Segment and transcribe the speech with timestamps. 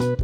[0.00, 0.16] Sino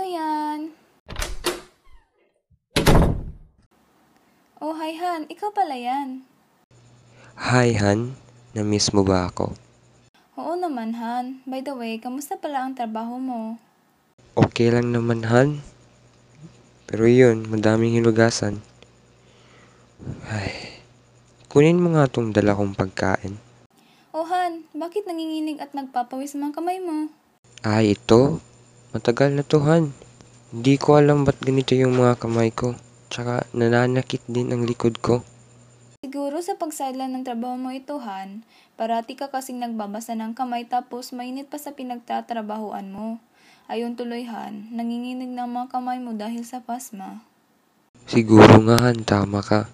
[0.00, 0.72] yan?
[4.64, 5.28] Oh, hi Han.
[5.28, 6.24] Ikaw pala yan.
[7.36, 8.16] Hi, Han.
[8.56, 9.52] Na-miss mo ba ako?
[10.40, 11.44] Oo naman, Han.
[11.44, 13.60] By the way, kamusta pala ang trabaho mo?
[14.40, 15.60] Okay lang naman, Han.
[16.88, 18.64] Pero yun, madaming hinugasan.
[20.32, 20.77] Ay,
[21.48, 23.40] kunin mo nga tong dala kong pagkain.
[24.12, 24.68] Oh, Han.
[24.76, 27.08] Bakit nanginginig at nagpapawis ang kamay mo?
[27.64, 28.40] Ay, ito.
[28.92, 29.92] Matagal na to, Han.
[30.48, 32.72] Hindi ko alam ba't ganito yung mga kamay ko.
[33.08, 35.24] Tsaka nananakit din ang likod ko.
[36.04, 38.44] Siguro sa pagsideline ng trabaho mo ito, Han,
[38.78, 43.18] parati ka kasing nagbabasa ng kamay tapos mainit pa sa pinagtatrabahuan mo.
[43.68, 47.20] Ayon tuloy, Han, nanginginig na ang mga kamay mo dahil sa pasma.
[48.08, 49.68] Siguro nga, Han, tama ka.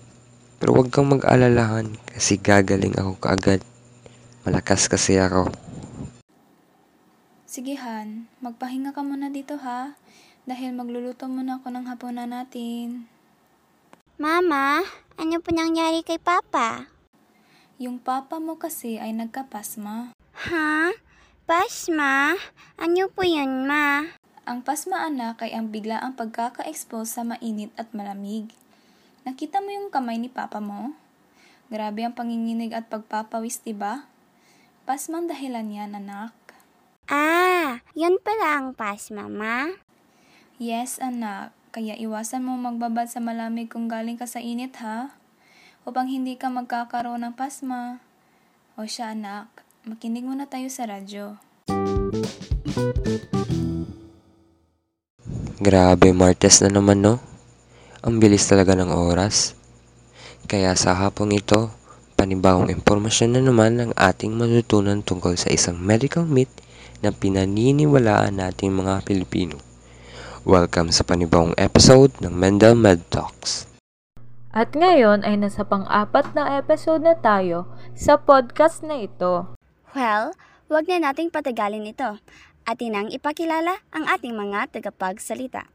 [0.58, 3.60] Pero huwag kang mag-alalahan kasi gagaling ako kaagad.
[4.44, 5.48] Malakas kasi ako.
[7.48, 9.94] Sige, Han, magpahinga ka muna dito, ha?
[10.44, 13.06] Dahil magluluto muna ako ng hapunan natin.
[14.18, 14.82] Mama,
[15.14, 16.90] ano po nangyari kay Papa?
[17.78, 20.14] Yung papa mo kasi ay nagkapasma.
[20.46, 20.94] Ha?
[21.42, 22.38] Pasma?
[22.78, 24.06] Ano po yun, ma?
[24.46, 28.54] Ang pasma anak ay ang bigla ang pagkaka-expose sa mainit at malamig.
[29.24, 30.92] Nakita mo yung kamay ni papa mo?
[31.72, 34.04] Grabe ang panginginig at pagpapawis, diba?
[34.84, 36.36] Pasma ang dahilan yan, anak.
[37.08, 39.72] Ah, yun pala ang pasma, ma?
[40.60, 41.56] Yes, anak.
[41.72, 45.16] Kaya iwasan mo magbabad sa malamig kung galing ka sa init, ha?
[45.88, 48.04] Upang hindi ka magkakaroon ng pasma.
[48.76, 49.48] O siya, anak.
[49.88, 51.40] Makinig muna tayo sa radyo.
[55.64, 57.33] Grabe, Martes na naman, no?
[58.04, 59.56] Ang bilis talaga ng oras.
[60.44, 61.72] Kaya sa hapong ito,
[62.20, 66.52] panibagong impormasyon na naman ang ating matutunan tungkol sa isang medical myth
[67.00, 69.56] na pinaniniwalaan nating mga Pilipino.
[70.44, 73.72] Welcome sa panibagong episode ng Mendel Med Talks.
[74.52, 79.48] At ngayon ay nasa pang-apat na episode na tayo sa podcast na ito.
[79.96, 80.36] Well,
[80.68, 82.20] wag na nating patagalin ito.
[82.68, 85.72] Atin ang ipakilala ang ating mga tagapagsalita.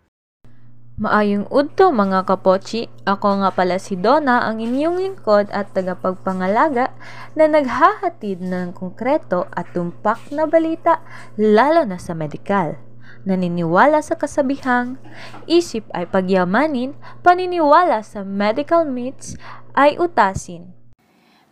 [1.00, 6.92] Maayong udto mga kapochi, ako nga pala si Donna, ang inyong lingkod at tagapagpangalaga
[7.40, 11.00] na naghahatid ng konkreto at tumpak na balita
[11.40, 12.76] lalo na sa medikal.
[13.24, 15.00] Naniniwala sa kasabihang,
[15.48, 16.92] isip ay pagyamanin,
[17.24, 19.40] paniniwala sa medical myths
[19.80, 20.76] ay utasin.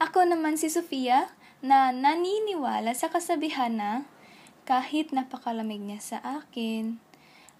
[0.03, 1.31] Ako naman si Sofia
[1.63, 4.03] na naniniwala sa kasabihan na
[4.67, 6.99] kahit napakalamig niya sa akin,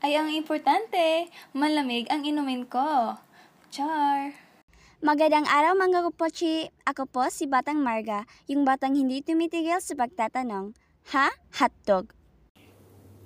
[0.02, 3.18] ay ang importante, malamig ang inumin ko.
[3.74, 4.38] Char!
[4.98, 6.70] Magandang araw mga kapochi!
[6.86, 10.74] Ako po si Batang Marga, yung batang hindi tumitigil sa pagtatanong.
[11.14, 11.30] Ha?
[11.62, 12.14] Hotdog.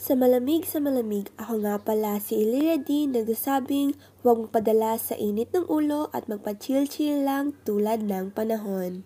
[0.01, 3.93] Sa malamig sa malamig, ako nga pala si Ilira D nagsasabing
[4.25, 9.05] huwag magpadala sa init ng ulo at magpa-chill-chill lang tulad ng panahon.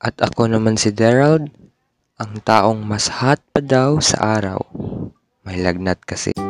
[0.00, 1.52] At ako naman si Gerald,
[2.16, 4.58] ang taong mas hot pa daw sa araw.
[5.44, 6.41] May lagnat kasi.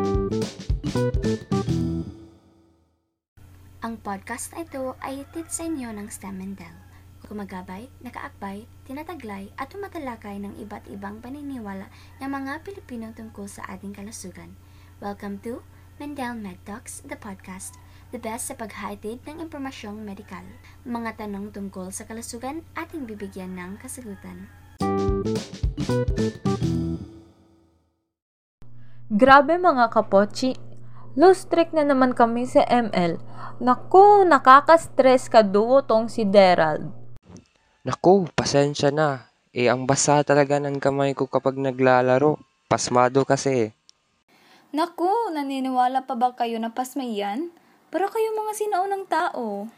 [4.23, 6.71] Podcast na ito ay itid sa inyo ng STEM Mendel.
[7.27, 11.91] Gumagabay, nakaakbay, tinataglay at tumatalakay ng iba't ibang paniniwala
[12.23, 14.55] ng mga Pilipino tungkol sa ating kalusugan.
[15.03, 15.67] Welcome to
[15.99, 17.75] Mendel Med Talks, the podcast,
[18.15, 20.47] the best sa paghahatid ng impormasyong medikal.
[20.87, 24.47] Mga tanong tungkol sa kalusugan ating bibigyan ng kasagutan.
[29.11, 30.55] Grabe mga kapochi,
[31.19, 33.21] low streak na naman kami sa ML.
[33.63, 36.89] Naku, nakaka-stress ka duo tong si Gerald.
[37.83, 39.29] Naku, pasensya na.
[39.53, 42.41] Eh, ang basa talaga ng kamay ko kapag naglalaro.
[42.71, 43.71] Pasmado kasi eh.
[44.73, 47.53] Naku, naniniwala pa ba kayo na pasma yan?
[47.93, 49.69] Para kayo mga sinaunang tao.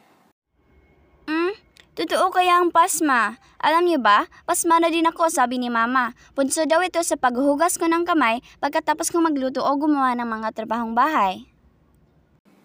[1.94, 3.39] Totoo kaya ang pasma?
[3.63, 6.10] Alam niyo ba, pasma na din ako, sabi ni mama.
[6.34, 10.59] Punso daw ito sa paghuhugas ko ng kamay pagkatapos kong magluto o gumawa ng mga
[10.59, 11.47] trabahong bahay.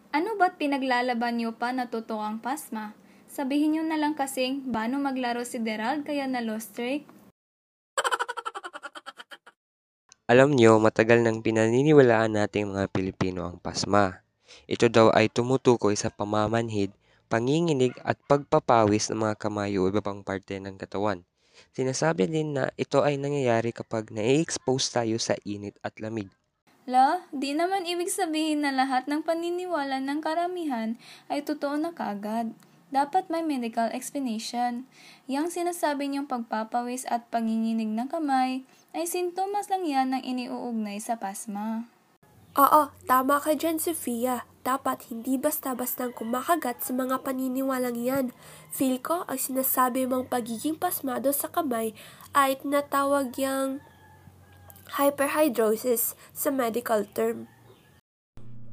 [0.10, 2.98] Ano ba't pinaglalaban niyo pa na totoo ang pasma?
[3.30, 7.06] Sabihin niyo na lang kasing, bano maglaro si Gerald kaya na lost streak?
[10.26, 14.26] Alam nyo, matagal nang pinaniniwalaan nating mga Pilipino ang pasma.
[14.66, 16.90] Ito daw ay tumutukoy sa pamamanhid,
[17.30, 21.22] panginginig at pagpapawis ng mga kamay o iba pang parte ng katawan.
[21.72, 26.28] Sinasabi din na ito ay nangyayari kapag na-expose tayo sa init at lamig.
[26.90, 30.98] La, di naman ibig sabihin na lahat ng paniniwala ng karamihan
[31.30, 32.58] ay totoo na kagad.
[32.90, 34.90] dapat may medical explanation.
[35.30, 38.66] Yang sinasabi niyong pagpapawis at panginginig ng kamay
[38.98, 41.86] ay sintomas lang yan ng iniuugnay sa pasma.
[42.58, 44.49] Oo, tama ka dyan, Sofia.
[44.60, 48.26] Dapat hindi basta-bastang kumakagat sa mga paniniwalang yan.
[48.76, 51.96] Feel ko ang sinasabi mong pagiging pasmado sa kamay
[52.36, 53.80] ay tinatawag yung
[55.00, 57.48] hyperhidrosis sa medical term.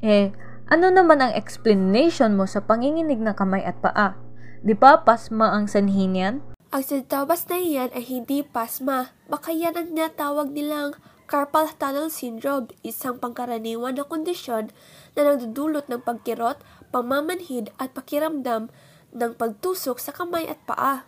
[0.03, 0.35] Eh,
[0.67, 4.19] ano naman ang explanation mo sa panginginig ng kamay at paa?
[4.67, 6.43] Di ba pasma ang sanhi niyan?
[6.75, 9.15] Ang sintomas na iyan ay hindi pasma.
[9.31, 14.71] Baka yan ang tinatawag nilang carpal tunnel syndrome, isang pangkaraniwan na kondisyon
[15.19, 16.63] na nagdudulot ng pagkirot,
[16.95, 18.71] pamamanhid at pakiramdam
[19.11, 21.07] ng pagtusok sa kamay at paa.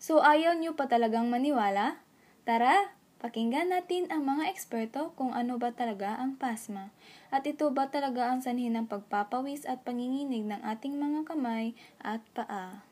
[0.00, 2.00] So ayaw niyo pa talagang maniwala?
[2.48, 6.94] Tara, pakinggan natin ang mga eksperto kung ano ba talaga ang pasma.
[7.32, 12.22] At ito ba talaga ang sanhi ng pagpapawis at panginginig ng ating mga kamay at
[12.32, 12.86] paa.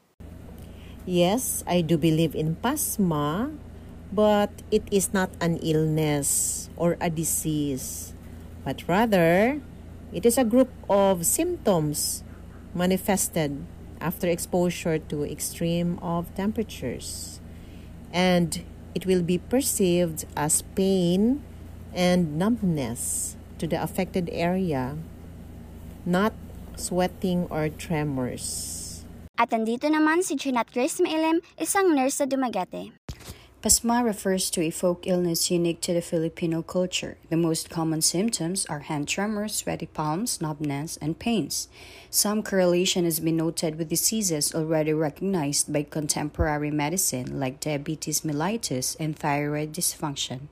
[1.05, 3.53] Yes, I do believe in pasma,
[4.15, 8.15] but it is not an illness or a disease,
[8.65, 9.61] but rather
[10.15, 12.23] it is a group of symptoms
[12.73, 13.67] manifested
[14.01, 17.41] after exposure to extreme of temperatures.
[18.15, 18.63] And
[18.95, 21.43] it will be perceived as pain
[21.93, 24.97] and numbness to the affected area,
[26.07, 26.33] not
[26.77, 29.03] sweating or tremors.
[29.35, 32.95] At andito naman si Junat Grace Mailem, isang nurse sa Dumaguete.
[33.65, 37.17] Pasma refers to a folk illness unique to the Filipino culture.
[37.31, 41.69] The most common symptoms are hand tremors, sweaty palms, numbness, and pains.
[42.11, 48.97] Some correlation has been noted with diseases already recognized by contemporary medicine like diabetes mellitus
[49.01, 50.49] and thyroid dysfunction.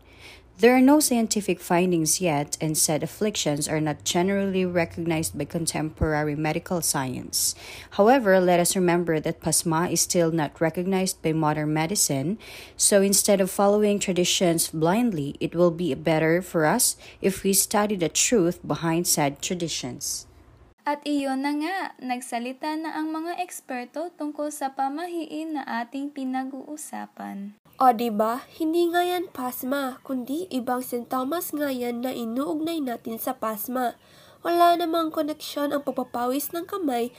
[0.58, 6.36] There are no scientific findings yet, and said afflictions are not generally recognized by contemporary
[6.36, 7.56] medical science.
[7.92, 12.38] However, let us remember that pasma is still not recognized by modern medicine,
[12.76, 17.96] so instead of following traditions blindly, it will be better for us if we study
[17.96, 20.26] the truth behind said traditions.
[20.82, 27.54] At iyon na nga, nagsalita na ang mga eksperto tungkol sa pamahiin na ating pinag-uusapan.
[27.78, 28.42] O di ba?
[28.58, 33.94] Hindi nga yan pasma, kundi ibang sintomas nga yan na inuugnay natin sa pasma.
[34.42, 37.14] Wala namang koneksyon ang pagpapawis ng kamay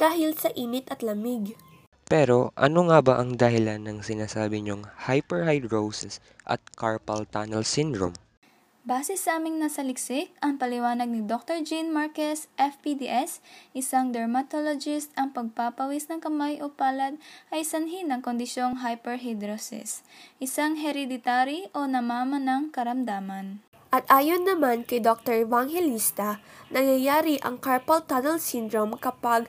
[0.00, 1.60] dahil sa init at lamig.
[2.08, 8.16] Pero ano nga ba ang dahilan ng sinasabi niyong hyperhidrosis at carpal tunnel syndrome?
[8.84, 11.64] Base sa aming nasaliksik, ang paliwanag ni Dr.
[11.64, 13.40] Jean Marquez, FPDS,
[13.72, 17.16] isang dermatologist, ang pagpapawis ng kamay o palad
[17.48, 20.04] ay sanhi ng kondisyong hyperhidrosis,
[20.36, 23.64] isang hereditary o namamanang karamdaman.
[23.88, 25.48] At ayon naman kay Dr.
[25.48, 29.48] Evangelista, nangyayari ang carpal tunnel syndrome kapag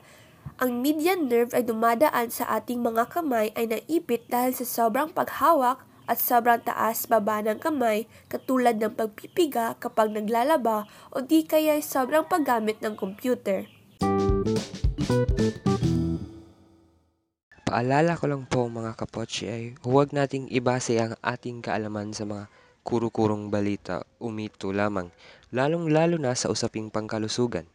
[0.56, 5.84] ang median nerve ay dumadaan sa ating mga kamay ay naipit dahil sa sobrang paghawak
[6.06, 12.24] at sobrang taas baba ng kamay katulad ng pagpipiga kapag naglalaba o di kaya sobrang
[12.26, 13.66] paggamit ng computer.
[17.66, 22.46] Paalala ko lang po mga kapotsi ay huwag nating ibase ang ating kaalaman sa mga
[22.86, 25.10] kuro-kurong balita o mito lamang,
[25.50, 27.66] lalong-lalo na sa usaping pangkalusugan.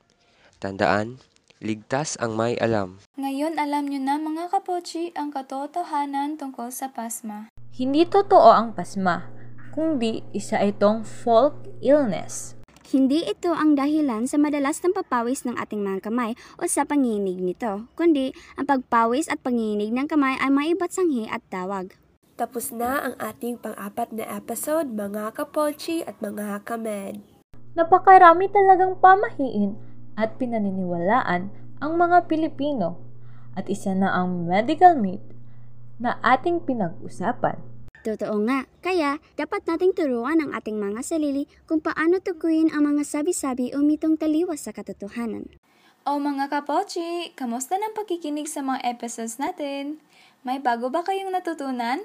[0.64, 1.20] Tandaan,
[1.60, 3.04] ligtas ang may alam.
[3.20, 7.52] Ngayon alam nyo na mga kapochi ang katotohanan tungkol sa pasma.
[7.82, 9.26] Hindi totoo ang pasma,
[9.74, 12.54] kundi isa itong folk illness.
[12.94, 17.42] Hindi ito ang dahilan sa madalas ng papawis ng ating mga kamay o sa panginig
[17.42, 21.98] nito, kundi ang pagpawis at panginig ng kamay ay may iba't sanghi at tawag.
[22.38, 27.26] Tapos na ang ating pang-apat na episode mga kapolchi at mga kamed.
[27.74, 29.74] Napakarami talagang pamahiin
[30.22, 31.50] at pinaniniwalaan
[31.82, 33.02] ang mga Pilipino
[33.58, 35.26] at isa na ang medical myth
[35.98, 37.71] na ating pinag-usapan.
[38.02, 43.06] Totoo nga, kaya dapat nating turuan ang ating mga sarili kung paano tukuyin ang mga
[43.06, 45.46] sabi-sabi o mitong taliwas sa katotohanan.
[46.02, 50.02] O mga kapochi, kamusta ng pakikinig sa mga episodes natin?
[50.42, 52.02] May bago ba kayong natutunan?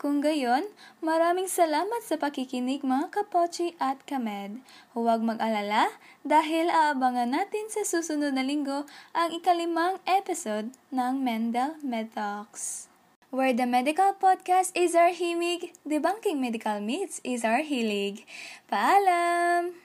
[0.00, 0.64] Kung gayon,
[1.04, 4.64] maraming salamat sa pakikinig mga kapochi at kamed.
[4.96, 5.92] Huwag mag-alala
[6.24, 12.87] dahil aabangan natin sa susunod na linggo ang ikalimang episode ng Mendel Med Talks.
[13.30, 18.24] Where the medical podcast is our himig, debunking medical myths is our hilig.
[18.72, 19.76] Paalam!